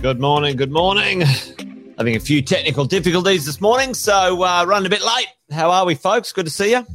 [0.00, 0.54] Good morning.
[0.54, 1.22] Good morning.
[1.98, 5.26] Having a few technical difficulties this morning, so uh, running a bit late.
[5.50, 6.32] How are we, folks?
[6.32, 6.86] Good to see you.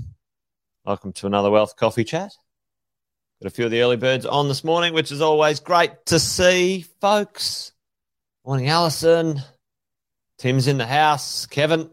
[0.86, 2.32] Welcome to another Wealth Coffee Chat.
[3.42, 6.18] Got a few of the early birds on this morning, which is always great to
[6.18, 7.74] see, folks.
[8.46, 9.42] Morning, Alison.
[10.38, 11.46] Tim's in the house.
[11.46, 11.90] Kevin,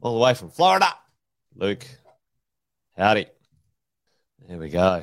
[0.00, 0.88] all the way from Florida.
[1.54, 1.86] Luke,
[2.96, 3.26] howdy.
[4.48, 5.02] There we go.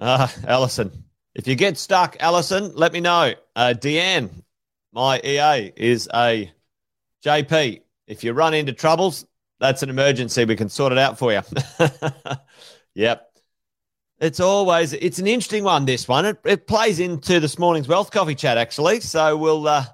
[0.00, 1.04] Ah, Alison.
[1.34, 3.32] If you get stuck, Alison, let me know.
[3.56, 4.41] Uh, Deanne,
[4.92, 6.50] my EA, is a
[7.24, 7.82] JP.
[8.06, 9.26] If you run into troubles,
[9.58, 10.44] that's an emergency.
[10.44, 11.40] We can sort it out for you.
[12.94, 13.28] yep.
[14.20, 15.84] It's always it's an interesting one.
[15.84, 19.00] This one it, it plays into this morning's wealth coffee chat actually.
[19.00, 19.84] So we'll uh,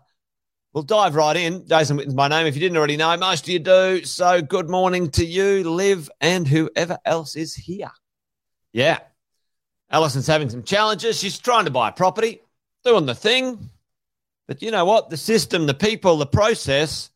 [0.75, 1.67] we'll dive right in.
[1.67, 2.47] Jason Witten's my name.
[2.47, 4.05] If you didn't already know, most of you do.
[4.05, 7.91] So good morning to you, Liv, and whoever else is here.
[8.75, 8.99] Yeah,
[9.91, 11.19] Allison's having some challenges.
[11.19, 12.43] She's trying to buy a property,
[12.85, 13.71] doing the thing.
[14.49, 15.11] But you know what?
[15.11, 17.11] The system, the people, the process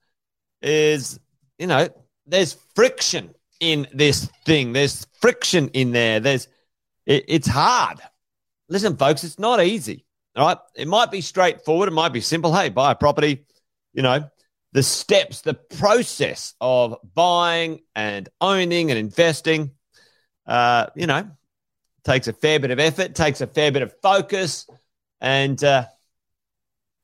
[0.61, 1.19] is,
[1.59, 1.89] you know,
[2.27, 4.75] there's friction in this thing.
[4.75, 6.21] There's friction in there.
[6.21, 6.47] There's,
[7.07, 7.99] it, it's hard.
[8.69, 10.05] Listen, folks, it's not easy.
[10.37, 10.59] All right.
[10.77, 11.89] It might be straightforward.
[11.89, 12.55] It might be simple.
[12.55, 13.47] Hey, buy a property,
[13.95, 14.29] you know,
[14.73, 19.73] the steps, the process of buying and owning and investing,
[20.47, 21.31] uh, you know,
[22.05, 24.67] takes a fair bit of effort, takes a fair bit of focus,
[25.21, 25.87] and uh,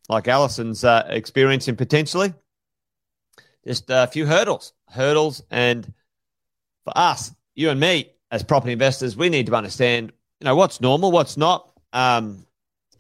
[0.09, 2.33] like Allison's uh, experiencing potentially,
[3.67, 5.93] just a few hurdles, hurdles, and
[6.85, 10.81] for us, you and me as property investors, we need to understand, you know, what's
[10.81, 12.47] normal, what's not, um,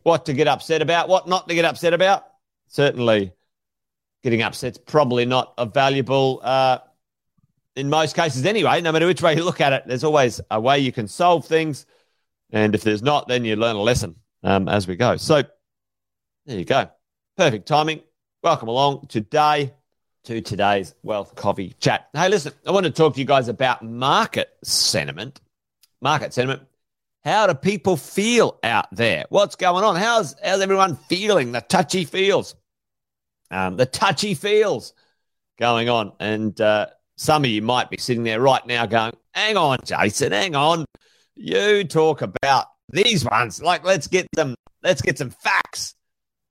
[0.02, 2.24] what to get upset about, what not to get upset about.
[2.66, 3.32] Certainly,
[4.22, 6.40] getting upset's probably not a valuable.
[6.42, 6.78] Uh,
[7.76, 10.60] in most cases anyway, no matter which way you look at it, there's always a
[10.60, 11.86] way you can solve things.
[12.50, 15.16] And if there's not, then you learn a lesson um, as we go.
[15.16, 15.44] So
[16.46, 16.90] there you go.
[17.38, 18.00] Perfect timing.
[18.42, 19.72] Welcome along today
[20.24, 22.08] to today's Wealth Coffee Chat.
[22.12, 25.40] Hey, listen, I want to talk to you guys about market sentiment.
[26.00, 26.62] Market sentiment.
[27.22, 29.24] How do people feel out there?
[29.28, 29.94] What's going on?
[29.94, 31.52] How's how's everyone feeling?
[31.52, 32.56] The touchy feels,
[33.52, 34.92] um, the touchy feels
[35.60, 36.88] going on, and uh,
[37.18, 40.84] some of you might be sitting there right now going, hang on, Jason, hang on.
[41.36, 43.62] You talk about these ones.
[43.62, 45.94] Like, let's get them, let's get some facts.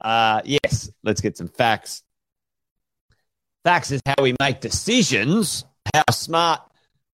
[0.07, 2.01] Uh, yes, let's get some facts.
[3.66, 6.62] Facts is how we make decisions, how smart,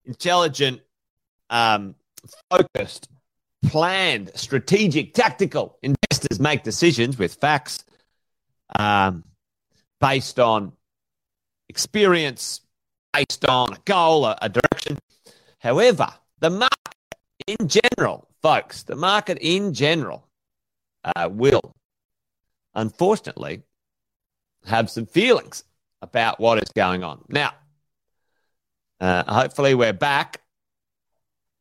[0.07, 0.81] intelligent,
[1.51, 1.95] um,
[2.51, 3.11] focused,
[3.67, 7.85] planned, strategic, tactical investors make decisions with facts
[8.79, 9.23] um,
[10.01, 10.73] based on
[11.69, 12.63] experience,
[13.13, 14.97] based on a goal, a, a direction.
[15.59, 16.09] However,
[16.41, 16.95] the market
[17.47, 20.27] in general, folks, the market in general
[21.05, 21.75] uh, will,
[22.79, 23.63] unfortunately,
[24.65, 25.65] have some feelings
[26.03, 27.25] about what is going on.
[27.29, 27.53] Now,
[29.01, 30.41] uh, hopefully, we're back.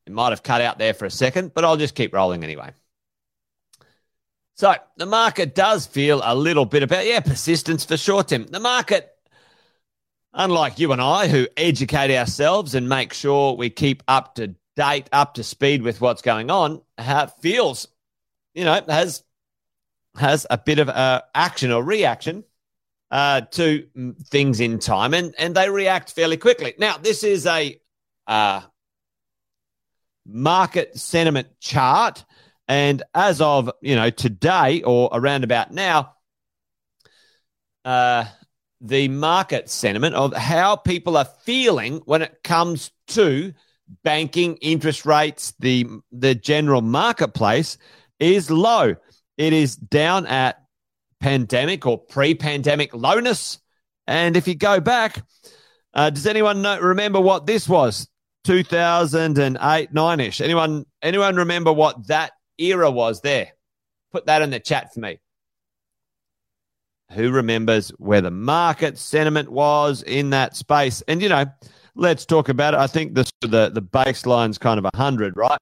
[0.06, 2.72] It might have cut out there for a second, but I'll just keep rolling anyway.
[4.54, 8.46] So the market does feel a little bit about, yeah, persistence for short term.
[8.46, 9.14] The market
[10.32, 15.08] unlike you and I, who educate ourselves and make sure we keep up to date,
[15.12, 16.80] up to speed with what's going on,
[17.40, 17.88] feels,
[18.54, 19.24] you know, has
[20.18, 22.44] has a bit of uh, action or reaction
[23.10, 23.86] uh, to
[24.26, 26.74] things in time, and and they react fairly quickly.
[26.78, 27.80] Now, this is a
[28.26, 28.60] uh,
[30.26, 32.24] market sentiment chart,
[32.66, 36.14] and as of you know today or around about now,
[37.84, 38.24] uh,
[38.80, 43.52] the market sentiment of how people are feeling when it comes to
[44.04, 47.78] banking interest rates the the general marketplace
[48.20, 48.94] is low
[49.38, 50.62] it is down at
[51.20, 53.58] pandemic or pre-pandemic lowness
[54.06, 55.22] and if you go back
[55.94, 58.06] uh, does anyone know, remember what this was
[58.44, 63.52] 2008 9ish anyone anyone remember what that era was there
[64.12, 65.18] put that in the chat for me
[67.12, 71.02] who remembers where the market sentiment was in that space?
[71.08, 71.46] And, you know,
[71.94, 72.80] let's talk about it.
[72.80, 75.58] I think the, the, the baseline's kind of 100, right?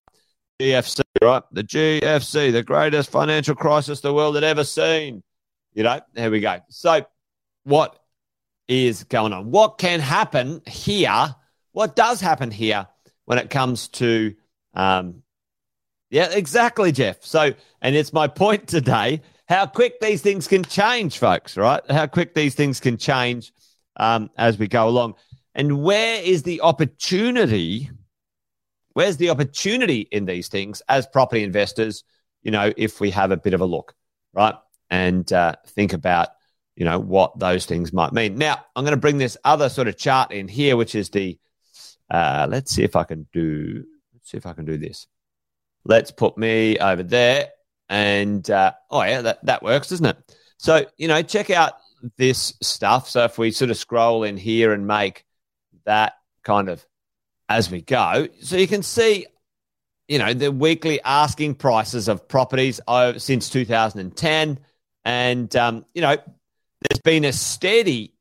[0.61, 1.43] GFC, right?
[1.53, 5.23] The GFC, the greatest financial crisis the world had ever seen.
[5.75, 6.61] You know, here we go.
[6.69, 7.05] So,
[7.65, 7.99] what
[8.69, 9.51] is going on?
[9.51, 11.35] What can happen here?
[11.73, 12.87] What does happen here
[13.27, 14.35] when it comes to,
[14.75, 15.23] um,
[16.11, 17.25] yeah, exactly, Jeff.
[17.25, 21.81] So, and it's my point today how quick these things can change, folks, right?
[21.89, 23.53] How quick these things can change
[23.97, 25.15] um, as we go along.
[25.55, 27.91] And where is the opportunity?
[28.97, 32.03] Where's the opportunity in these things as property investors?
[32.43, 33.95] You know, if we have a bit of a look,
[34.33, 34.55] right?
[34.91, 36.29] and uh, think about
[36.75, 38.37] you know what those things might mean.
[38.37, 41.39] Now I'm going to bring this other sort of chart in here, which is the
[42.11, 45.07] uh, let's see if I can do let's see if I can do this.
[45.85, 47.49] Let's put me over there,
[47.89, 50.37] and uh, oh yeah, that that works, doesn't it?
[50.59, 51.75] So you know, check out
[52.17, 53.09] this stuff.
[53.09, 55.25] So if we sort of scroll in here and make
[55.85, 56.85] that kind of
[57.49, 59.27] as we go, so you can see
[60.09, 64.59] you know, the weekly asking prices of properties over, since 2010.
[65.05, 68.15] And, um, you know, there's been a steady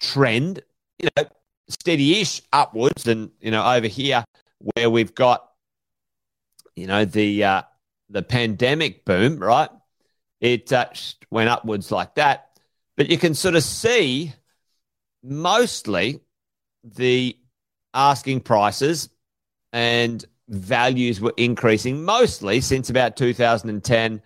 [0.00, 0.62] trend,
[0.98, 1.24] you know,
[1.68, 3.06] steady ish upwards.
[3.08, 4.24] And, you know, over here
[4.58, 5.48] where we've got,
[6.76, 7.62] you know, the, uh,
[8.10, 9.70] the pandemic boom, right?
[10.40, 10.86] It uh,
[11.30, 12.50] went upwards like that.
[12.96, 14.32] But you can sort of see
[15.24, 16.20] mostly
[16.84, 17.36] the
[17.96, 19.08] asking prices
[19.72, 24.22] and values were increasing mostly since about 2010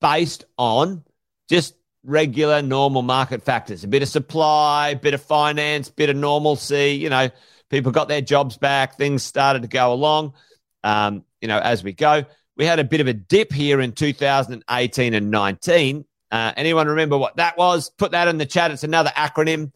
[0.00, 1.02] based on
[1.48, 3.82] just regular normal market factors.
[3.82, 7.30] A bit of supply a bit of finance bit of normalcy you know
[7.70, 10.34] people got their jobs back things started to go along
[10.82, 12.24] um, you know as we go.
[12.56, 17.16] We had a bit of a dip here in 2018 and 19 uh, anyone remember
[17.16, 17.90] what that was?
[17.90, 18.72] Put that in the chat.
[18.72, 19.72] It's another acronym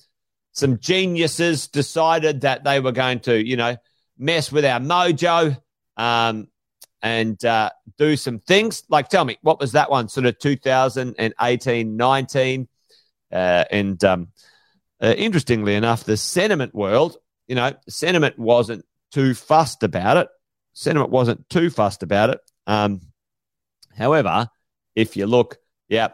[0.58, 3.76] some geniuses decided that they were going to you know
[4.18, 5.56] mess with our mojo
[5.96, 6.48] um,
[7.00, 8.82] and uh, do some things.
[8.88, 10.08] Like, tell me, what was that one?
[10.08, 12.68] Sort of 2018, 19.
[13.30, 14.28] Uh, and um,
[15.00, 17.16] uh, interestingly enough, the sentiment world,
[17.46, 20.28] you know, sentiment wasn't too fussed about it.
[20.72, 22.40] Sentiment wasn't too fussed about it.
[22.66, 23.00] Um,
[23.96, 24.48] however,
[24.96, 25.58] if you look,
[25.88, 26.08] yeah.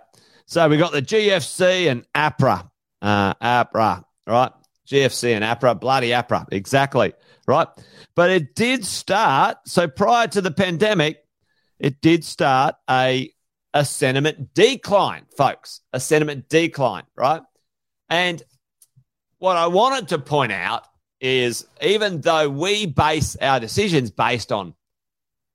[0.47, 2.71] So we got the GFC and APRA,
[3.01, 4.53] uh, APRA, right?
[4.87, 7.15] GFC and APRA, bloody APRA, exactly
[7.47, 7.69] right?
[8.15, 9.59] But it did start.
[9.67, 11.19] So prior to the pandemic,
[11.79, 13.31] it did start a
[13.73, 15.81] a sentiment decline, folks.
[15.93, 17.43] A sentiment decline, right?
[18.09, 18.41] And
[19.39, 20.87] what I wanted to point out
[21.21, 24.75] is even though we base our decisions based on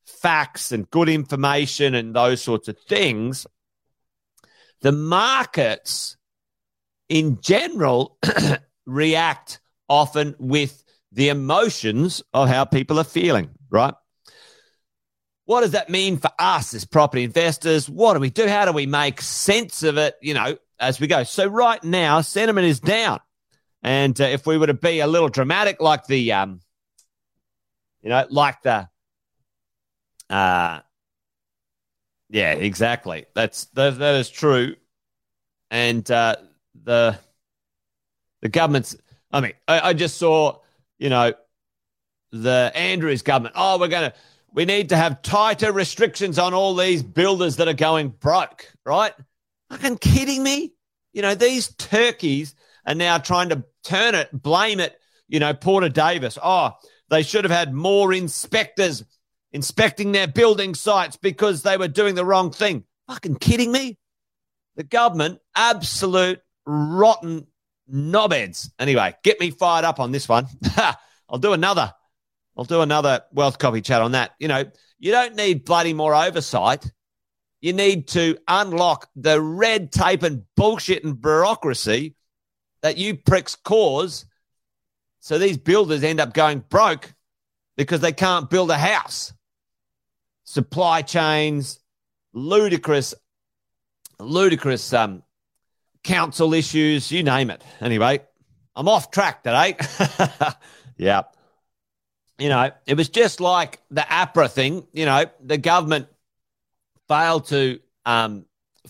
[0.06, 3.48] facts and good information and those sorts of things,
[4.82, 6.18] the markets
[7.10, 8.18] in general
[8.86, 9.60] react
[9.90, 13.94] often with the emotions of how people are feeling, right?
[15.46, 17.90] What does that mean for us as property investors?
[17.90, 18.48] What do we do?
[18.48, 21.24] How do we make sense of it, you know, as we go?
[21.24, 23.20] So, right now, sentiment is down.
[23.82, 26.60] And uh, if we were to be a little dramatic, like the, um,
[28.04, 28.90] you know, like the,
[30.30, 30.82] uh,
[32.30, 33.26] yeah, exactly.
[33.34, 34.76] That's that, that is true.
[35.72, 36.36] And uh,
[36.84, 37.18] the
[38.42, 38.96] the government's.
[39.32, 40.60] I mean, I, I just saw
[41.00, 41.34] you know,
[42.32, 44.16] the Andrews government, oh, we're going to,
[44.54, 49.14] we need to have tighter restrictions on all these builders that are going broke, right?
[49.70, 50.74] Fucking kidding me?
[51.14, 52.54] You know, these turkeys
[52.86, 56.38] are now trying to turn it, blame it, you know, Porter Davis.
[56.42, 56.74] Oh,
[57.10, 59.04] they should have had more inspectors
[59.52, 62.84] inspecting their building sites because they were doing the wrong thing.
[63.08, 63.98] Fucking kidding me?
[64.76, 67.48] The government, absolute rotten
[67.92, 68.70] knobheads.
[68.78, 70.48] Anyway, get me fired up on this one.
[71.30, 71.94] I'll do another.
[72.58, 74.32] I'll do another wealth coffee chat on that.
[74.40, 74.66] You know,
[75.00, 76.92] you don't need bloody more oversight.
[77.62, 82.16] You need to unlock the red tape and bullshit and bureaucracy
[82.82, 84.26] that you pricks cause.
[85.20, 87.14] So these builders end up going broke
[87.76, 89.34] because they can't build a house.
[90.44, 91.80] Supply chains,
[92.34, 93.14] ludicrous,
[94.20, 95.24] ludicrous um,
[96.04, 97.64] council issues, you name it.
[97.82, 98.22] Anyway,
[98.76, 99.78] I'm off track today.
[100.98, 101.24] yeah.
[102.38, 104.88] You know, it was just like the APRA thing.
[104.94, 106.08] You know, the government
[107.08, 108.46] failed to um,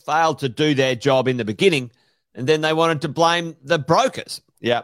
[0.06, 1.92] failed to do their job in the beginning,
[2.36, 4.42] and then they wanted to blame the brokers.
[4.60, 4.84] Yeah,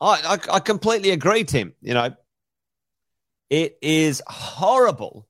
[0.00, 1.74] I, I, I completely agree, Tim.
[1.80, 2.14] You know,
[3.48, 5.26] it is horrible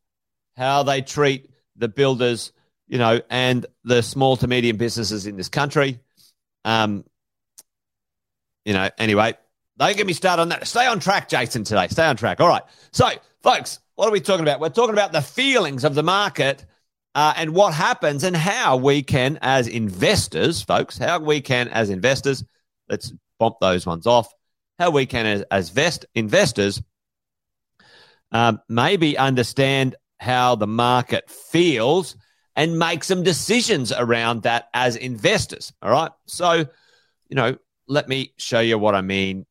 [0.56, 2.52] how they treat the builders,
[2.88, 6.00] you know, and the small to medium businesses in this country.
[6.64, 7.04] Um,
[8.64, 9.34] you know, anyway,
[9.78, 10.66] don't get me started on that.
[10.66, 11.88] Stay on track, Jason, today.
[11.88, 12.40] Stay on track.
[12.40, 12.62] All right.
[12.92, 13.08] So,
[13.42, 14.60] folks, what are we talking about?
[14.60, 16.64] We're talking about the feelings of the market
[17.14, 21.90] uh, and what happens and how we can, as investors, folks, how we can, as
[21.90, 22.44] investors,
[22.88, 24.32] let's bump those ones off,
[24.78, 26.82] how we can, as, as vest, investors,
[28.30, 32.16] um, maybe understand how the market feels
[32.54, 35.72] and make some decisions around that as investors.
[35.82, 36.10] All right.
[36.26, 36.66] So,
[37.28, 37.56] you know,
[37.88, 39.46] let me show you what I mean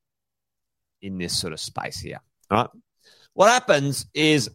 [1.02, 2.20] in this sort of space here.
[2.50, 2.70] All right.
[3.34, 4.50] What happens is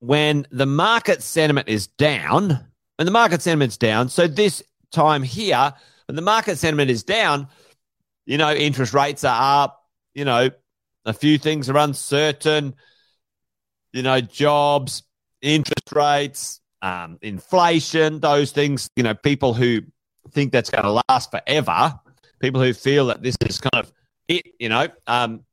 [0.00, 2.66] when the market sentiment is down,
[2.96, 5.72] when the market sentiment's down, so this time here,
[6.06, 7.48] when the market sentiment is down,
[8.26, 10.50] you know, interest rates are up, you know,
[11.04, 12.74] a few things are uncertain,
[13.92, 15.02] you know, jobs,
[15.40, 19.82] interest rates, um, inflation, those things, you know, people who
[20.32, 21.98] think that's going to last forever,
[22.40, 23.92] people who feel that this is kind of
[24.28, 25.44] it, you know, um,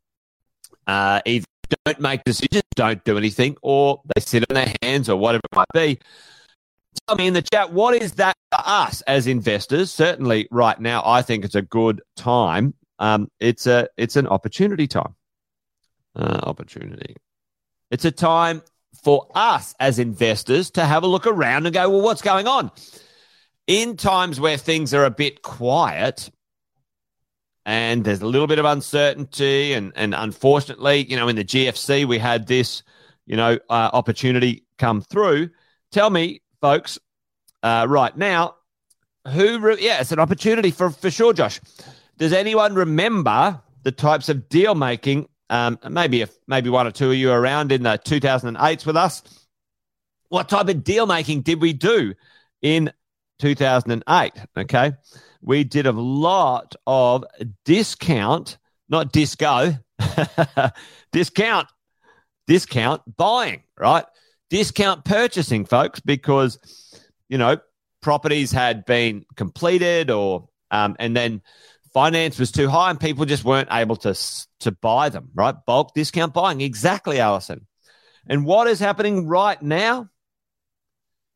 [0.86, 1.46] uh, either
[1.86, 5.56] don't make decisions, don't do anything, or they sit on their hands or whatever it
[5.56, 6.00] might be.
[7.08, 9.92] Tell me in the chat, what is that for us as investors?
[9.92, 12.74] Certainly, right now, I think it's a good time.
[13.00, 15.16] Um, it's a it's an opportunity time.
[16.16, 17.16] Uh, opportunity.
[17.92, 18.64] It's a time
[19.04, 22.72] for us as investors to have a look around and go, well, what's going on?
[23.68, 26.30] In times where things are a bit quiet,
[27.68, 29.74] and there's a little bit of uncertainty.
[29.74, 32.82] And, and unfortunately, you know, in the GFC, we had this,
[33.26, 35.50] you know, uh, opportunity come through.
[35.92, 36.98] Tell me, folks,
[37.64, 38.56] uh, right now,
[39.28, 41.60] who, re- yeah, it's an opportunity for, for sure, Josh.
[42.18, 45.28] Does anyone remember the types of deal making?
[45.50, 49.24] Um, maybe if maybe one or two of you around in the 2008s with us.
[50.30, 52.14] What type of deal making did we do
[52.62, 52.92] in
[53.40, 54.34] 2008?
[54.58, 54.92] Okay
[55.42, 57.26] we did a lot of
[57.66, 58.58] discount,
[58.90, 59.74] not disco,
[61.12, 61.68] discount,
[62.48, 64.06] discount buying, right?
[64.50, 66.58] Discount purchasing, folks, because,
[67.30, 67.58] you know,
[68.02, 71.42] properties had been completed or, um, and then
[71.98, 74.14] finance was too high and people just weren't able to,
[74.60, 75.56] to buy them, right?
[75.66, 76.62] Bulk discount buying.
[76.62, 77.66] Exactly, Allison.
[78.28, 80.10] And what is happening right now?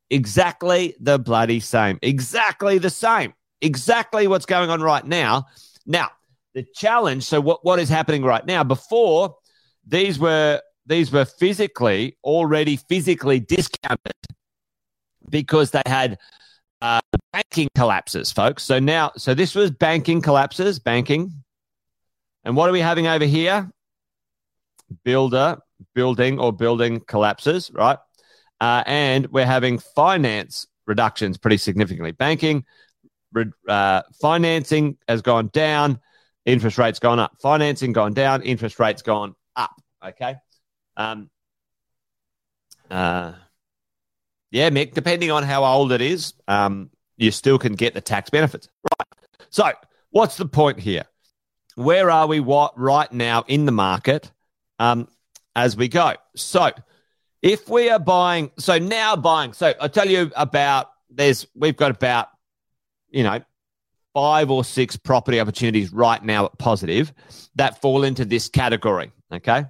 [0.09, 1.97] Exactly the bloody same.
[2.01, 5.45] Exactly the same exactly what's going on right now.
[5.85, 6.09] Now,
[6.53, 8.63] the challenge, so what, what is happening right now?
[8.63, 9.37] Before
[9.87, 14.13] these were these were physically already physically discounted
[15.29, 16.17] because they had
[17.33, 18.63] banking collapses, folks.
[18.63, 21.43] So now, so this was banking collapses, banking.
[22.43, 23.69] And what are we having over here?
[25.03, 25.57] Builder,
[25.93, 27.97] building or building collapses, right?
[28.59, 32.11] Uh, and we're having finance reductions pretty significantly.
[32.11, 32.65] Banking,
[33.67, 35.99] uh, financing has gone down,
[36.45, 37.37] interest rates gone up.
[37.41, 39.71] Financing gone down, interest rates gone up.
[40.05, 40.35] Okay.
[40.97, 41.29] Um,
[42.89, 43.33] uh,
[44.51, 46.89] yeah, Mick, depending on how old it is, um,
[47.21, 48.69] you still can get the tax benefits.
[48.99, 49.07] Right.
[49.49, 49.71] So,
[50.09, 51.05] what's the point here?
[51.75, 54.31] Where are we what right now in the market
[54.79, 55.07] um,
[55.55, 56.13] as we go?
[56.35, 56.71] So,
[57.41, 61.91] if we are buying, so now buying, so I'll tell you about there's we've got
[61.91, 62.29] about
[63.11, 63.41] you know,
[64.13, 67.13] five or six property opportunities right now at positive
[67.55, 69.11] that fall into this category.
[69.31, 69.65] Okay.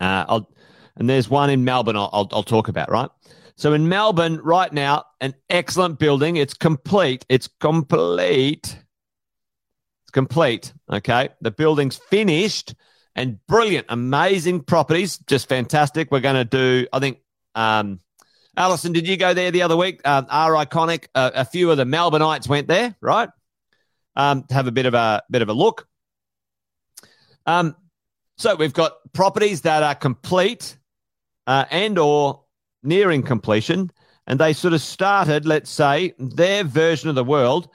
[0.00, 0.50] Uh, I'll,
[0.96, 3.10] and there's one in Melbourne I'll, I'll, I'll talk about, right?
[3.58, 6.36] So in Melbourne right now, an excellent building.
[6.36, 7.26] It's complete.
[7.28, 8.66] It's complete.
[10.04, 10.72] It's complete.
[10.88, 11.30] Okay.
[11.40, 12.76] The building's finished
[13.16, 15.18] and brilliant, amazing properties.
[15.26, 16.12] Just fantastic.
[16.12, 17.18] We're going to do, I think,
[17.56, 17.98] um,
[18.56, 20.06] Alison, did you go there the other week?
[20.06, 23.28] Um, our iconic, uh, a few of the Melbourneites went there, right?
[24.14, 25.88] Um, to have a bit of a bit of a look.
[27.44, 27.74] Um,
[28.36, 30.76] so we've got properties that are complete
[31.48, 32.44] uh, and or
[32.82, 33.90] nearing completion,
[34.26, 37.68] and they sort of started, let's say, their version of the world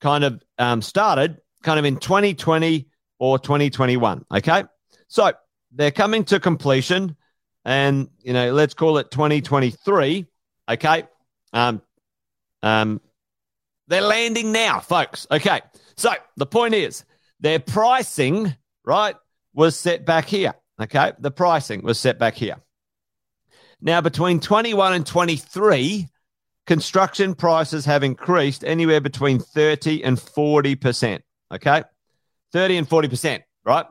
[0.00, 2.86] kind of um, started kind of in 2020
[3.18, 4.24] or 2021.
[4.34, 4.64] Okay,
[5.08, 5.32] so
[5.72, 7.16] they're coming to completion
[7.64, 10.26] and you know, let's call it 2023.
[10.68, 11.04] Okay,
[11.52, 11.82] um,
[12.62, 13.00] um,
[13.88, 15.26] they're landing now, folks.
[15.30, 15.60] Okay,
[15.96, 17.04] so the point is,
[17.40, 19.16] their pricing, right,
[19.52, 20.54] was set back here.
[20.80, 22.56] Okay, the pricing was set back here.
[23.84, 26.08] Now, between 21 and 23,
[26.66, 31.20] construction prices have increased anywhere between 30 and 40%.
[31.52, 31.82] Okay,
[32.54, 33.84] 30 and 40%, right?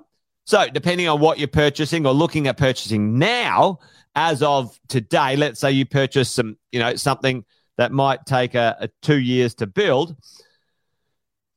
[0.46, 3.78] So, depending on what you're purchasing or looking at purchasing now,
[4.16, 7.46] as of today, let's say you purchase some, you know, something
[7.78, 10.16] that might take a, a two years to build.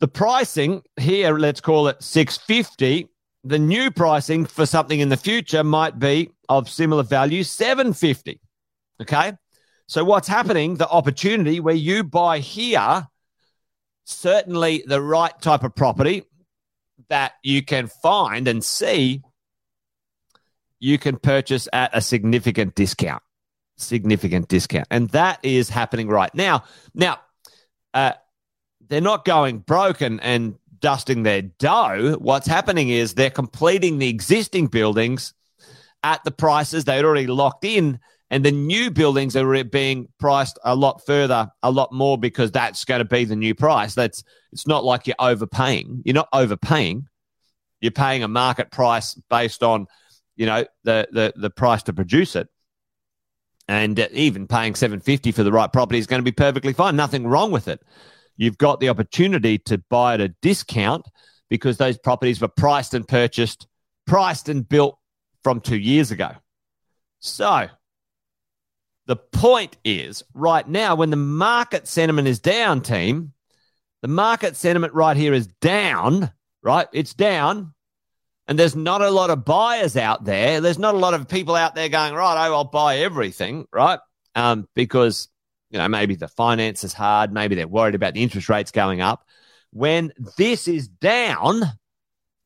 [0.01, 3.09] The pricing here, let's call it 650.
[3.47, 8.41] The new pricing for something in the future might be of similar value, 750.
[9.01, 9.35] Okay.
[9.87, 10.75] So what's happening?
[10.75, 13.07] The opportunity where you buy here,
[14.05, 16.25] certainly the right type of property,
[17.09, 19.23] that you can find and see,
[20.81, 23.23] you can purchase at a significant discount.
[23.77, 24.89] Significant discount.
[24.91, 26.65] And that is happening right now.
[26.95, 27.21] Now,
[27.95, 28.15] uh,
[28.89, 32.17] they're not going broken and dusting their dough.
[32.19, 35.35] What's happening is they're completing the existing buildings
[36.03, 37.99] at the prices they'd already locked in
[38.31, 42.85] and the new buildings are being priced a lot further, a lot more because that's
[42.85, 43.95] going to be the new price.
[43.95, 46.03] That's it's not like you're overpaying.
[46.05, 47.07] You're not overpaying.
[47.81, 49.87] You're paying a market price based on,
[50.35, 52.49] you know, the the the price to produce it.
[53.69, 56.95] And even paying 750 for the right property is going to be perfectly fine.
[56.97, 57.81] Nothing wrong with it.
[58.37, 61.07] You've got the opportunity to buy at a discount
[61.49, 63.67] because those properties were priced and purchased,
[64.07, 64.99] priced and built
[65.43, 66.31] from 2 years ago.
[67.21, 67.69] So,
[69.07, 73.33] the point is, right now, when the market sentiment is down, team,
[74.03, 76.31] the market sentiment right here is down,
[76.63, 76.89] right?
[76.93, 77.73] It's down.
[78.49, 80.61] And there's not a lot of buyers out there.
[80.61, 83.99] There's not a lot of people out there going, right, oh, I'll buy everything, right?
[84.35, 85.29] Um, because,
[85.71, 87.33] you know, maybe the finance is hard.
[87.33, 89.27] Maybe they're worried about the interest rates going up.
[89.73, 91.63] When this is down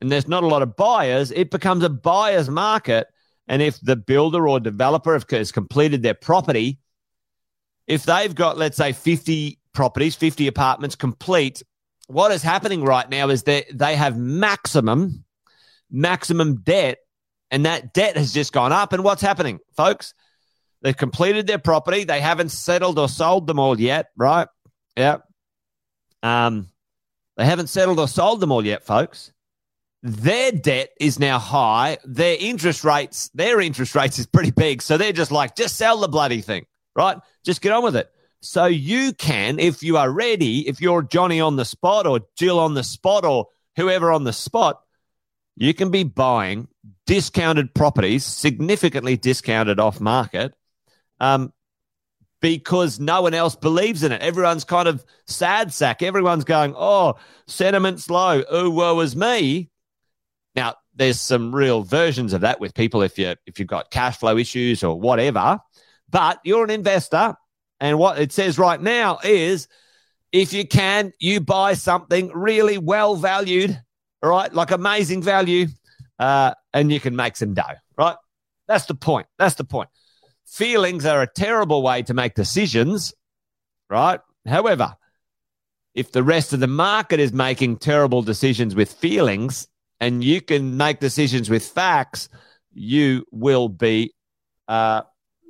[0.01, 3.07] and there's not a lot of buyers, it becomes a buyer's market
[3.51, 6.79] and if the builder or developer has completed their property,
[7.89, 11.61] if they've got, let's say, 50 properties, 50 apartments complete,
[12.07, 15.25] what is happening right now is that they have maximum,
[15.91, 16.99] maximum debt,
[17.51, 18.93] and that debt has just gone up.
[18.93, 20.15] And what's happening, folks?
[20.83, 22.05] They've completed their property.
[22.05, 24.49] They haven't settled or sold them all yet, right?
[24.97, 25.19] Yeah.
[26.23, 26.69] Um,
[27.37, 29.33] they haven't settled or sold them all yet, folks
[30.03, 31.99] their debt is now high.
[32.05, 34.83] Their interest rates, their interest rates is pretty big.
[34.83, 37.19] So they're just like, just sell the bloody thing, right?
[37.45, 38.11] Just get on with it.
[38.41, 42.59] So you can, if you are ready, if you're Johnny on the spot or Jill
[42.59, 44.81] on the spot or whoever on the spot,
[45.57, 46.69] you can be buying
[47.07, 50.55] discounted properties, significantly discounted off market,
[51.21, 51.53] um,
[52.41, 54.23] because no one else believes in it.
[54.23, 56.03] Everyone's kind of sad sack.
[56.03, 57.15] Everyone's going, oh,
[57.47, 58.43] sentiment's low.
[58.49, 59.71] Oh, woe is me.
[60.55, 64.19] Now, there's some real versions of that with people if you if you've got cash
[64.19, 65.59] flow issues or whatever.
[66.09, 67.37] But you're an investor,
[67.79, 69.69] and what it says right now is
[70.33, 73.81] if you can, you buy something really well valued,
[74.23, 74.53] right?
[74.53, 75.69] Like amazing value,
[76.19, 78.17] uh, and you can make some dough, right?
[78.67, 79.27] That's the point.
[79.39, 79.89] That's the point.
[80.51, 83.15] Feelings are a terrible way to make decisions,
[83.89, 84.19] right?
[84.45, 84.97] However,
[85.95, 89.69] if the rest of the market is making terrible decisions with feelings,
[90.01, 92.29] and you can make decisions with facts,
[92.73, 94.13] you will be,
[94.67, 95.03] uh,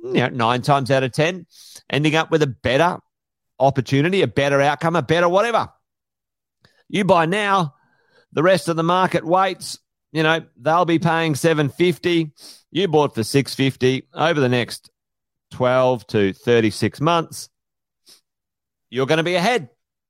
[0.03, 1.47] you know, nine times out of 10,
[1.89, 2.99] ending up with a better
[3.59, 5.69] opportunity, a better outcome, a better whatever.
[6.89, 7.73] You buy now,
[8.33, 9.79] the rest of the market waits.
[10.11, 12.33] You know, they'll be paying 750.
[12.69, 14.90] You bought for 650 over the next
[15.51, 17.49] 12 to 36 months.
[18.89, 19.69] You're going to be ahead.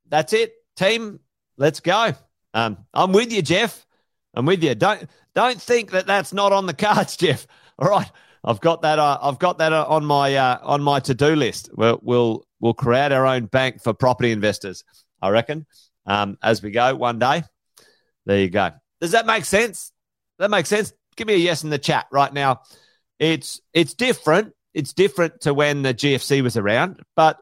[0.10, 0.54] That's it.
[0.76, 1.20] Team,
[1.58, 2.14] let's go.
[2.54, 3.86] Um, I'm with you, Jeff.
[4.34, 4.76] I'm with you.
[4.76, 7.46] Don't don't think that that's not on the cards, Jeff.
[7.78, 8.10] All right,
[8.44, 9.00] I've got that.
[9.00, 11.70] Uh, I've got that uh, on my uh, on my to do list.
[11.74, 14.84] We'll, we'll we'll create our own bank for property investors.
[15.22, 15.66] I reckon
[16.06, 17.44] um, as we go one day.
[18.26, 18.72] There you go.
[19.00, 19.92] Does that make sense?
[20.40, 20.94] That makes sense.
[21.16, 22.62] Give me a yes in the chat right now.
[23.20, 24.54] It's it's different.
[24.74, 27.38] It's different to when the GFC was around, but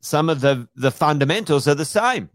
[0.00, 2.30] some of the the fundamentals are the same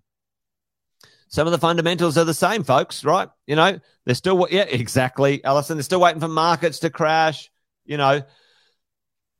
[1.33, 3.27] some of the fundamentals are the same, folks, right?
[3.47, 5.77] You know, they're still, yeah, exactly, Alison.
[5.77, 7.49] They're still waiting for markets to crash.
[7.85, 8.21] You know,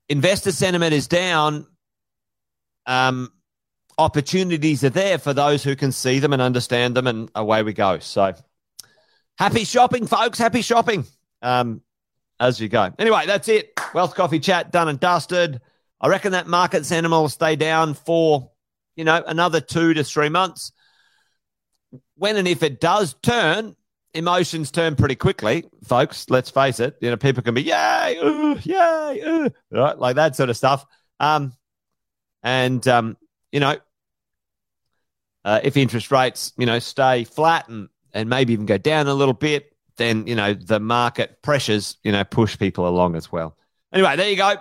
[0.10, 1.67] investor sentiment is down.
[2.88, 3.32] Um,
[3.95, 7.73] opportunities are there for those who can see them and understand them, and away we
[7.73, 7.99] go.
[7.99, 8.34] So,
[9.38, 10.39] happy shopping, folks.
[10.39, 11.06] Happy shopping.
[11.43, 11.82] Um,
[12.39, 12.93] as you go.
[13.00, 13.74] Anyway, that's it.
[13.93, 15.62] Wealth Coffee Chat done and dusted.
[16.02, 18.52] I reckon that market sentiment will stay down for,
[18.96, 20.72] you know, another two to three months
[22.15, 23.76] when and if it does turn,
[24.13, 26.30] emotions turn pretty quickly, folks.
[26.30, 26.96] Let's face it.
[27.02, 30.86] You know, people can be yay, ooh, yay, ooh, right, like that sort of stuff.
[31.19, 31.54] Um,
[32.41, 33.17] and um,
[33.52, 33.78] you know,
[35.46, 39.13] uh, if interest rates, you know, stay flat and and maybe even go down a
[39.13, 43.58] little bit, then you know the market pressures, you know, push people along as well.
[43.92, 44.56] Anyway, there you go.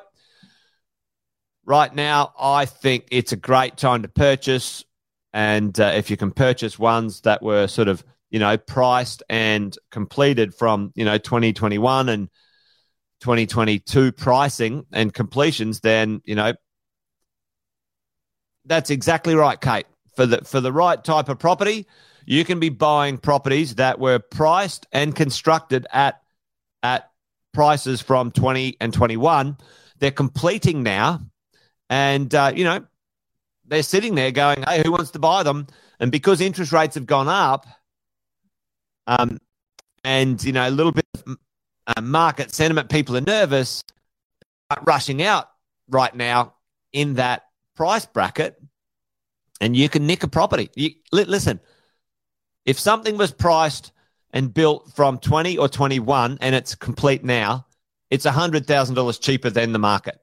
[1.65, 4.85] Right now, I think it's a great time to purchase.
[5.33, 9.77] And uh, if you can purchase ones that were sort of, you know, priced and
[9.91, 12.29] completed from, you know, 2021 and
[13.21, 16.53] 2022 pricing and completions, then, you know,
[18.65, 19.87] that's exactly right, Kate.
[20.15, 21.87] For the for the right type of property,
[22.27, 26.21] you can be buying properties that were priced and constructed at
[26.83, 27.11] at
[27.53, 29.57] prices from 20 and 21.
[29.99, 31.21] They're completing now,
[31.89, 32.85] and uh, you know
[33.67, 35.67] they're sitting there going, "Hey, who wants to buy them?"
[36.01, 37.67] And because interest rates have gone up,
[39.07, 39.39] um,
[40.05, 41.37] and you know a little bit of
[41.87, 43.85] uh, market sentiment, people are nervous,
[44.85, 45.49] rushing out
[45.89, 46.55] right now
[46.93, 47.45] in that
[47.77, 48.57] price bracket
[49.63, 50.71] and you can nick a property.
[50.75, 51.61] You, listen,
[52.65, 53.93] if something was priced
[54.31, 57.67] and built from 20 or 21 and it's complete now,
[58.11, 60.19] it's $100,000 cheaper than the market.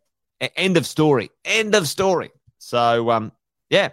[0.56, 1.32] End of story.
[1.44, 2.32] End of story.
[2.58, 3.32] So, um,
[3.70, 3.90] yeah.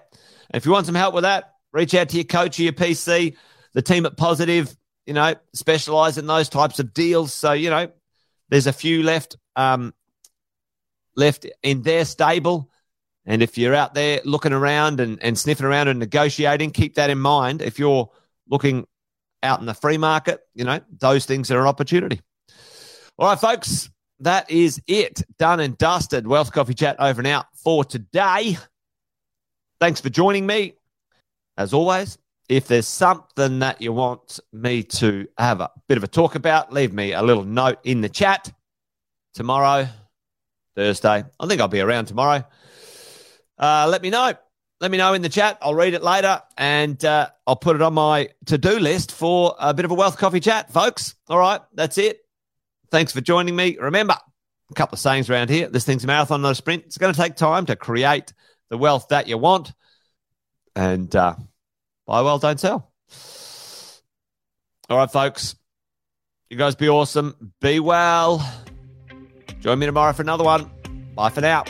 [0.54, 3.36] If you want some help with that, reach out to your coach or your PC.
[3.74, 4.74] The team at Positive,
[5.06, 7.32] you know, specialize in those types of deals.
[7.32, 7.90] So, you know,
[8.48, 9.92] there's a few left um,
[11.16, 12.70] left in their stable.
[13.24, 17.10] And if you're out there looking around and, and sniffing around and negotiating, keep that
[17.10, 17.60] in mind.
[17.60, 18.10] If you're
[18.48, 18.86] looking
[19.42, 22.20] out in the free market, you know, those things are an opportunity.
[23.18, 25.22] All right, folks, that is it.
[25.38, 26.26] Done and dusted.
[26.26, 28.58] Wealth Coffee Chat over and out for today.
[29.80, 30.74] Thanks for joining me.
[31.58, 36.08] As always, if there's something that you want me to have a bit of a
[36.08, 38.52] talk about, leave me a little note in the chat
[39.34, 39.88] tomorrow,
[40.74, 41.24] Thursday.
[41.40, 42.44] I think I'll be around tomorrow.
[43.58, 44.34] Uh, let me know.
[44.80, 45.58] Let me know in the chat.
[45.62, 49.54] I'll read it later and uh, I'll put it on my to do list for
[49.58, 51.14] a bit of a wealth coffee chat, folks.
[51.28, 52.20] All right, that's it.
[52.90, 53.78] Thanks for joining me.
[53.80, 54.16] Remember,
[54.70, 55.68] a couple of sayings around here.
[55.68, 56.84] This thing's a marathon, not a sprint.
[56.86, 58.32] It's going to take time to create
[58.68, 59.72] the wealth that you want.
[60.74, 61.36] And uh,
[62.06, 62.92] buy well, don't sell.
[64.90, 65.56] All right, folks.
[66.50, 67.52] You guys be awesome.
[67.60, 68.46] Be well.
[69.60, 70.70] Join me tomorrow for another one.
[71.14, 71.64] Bye for now.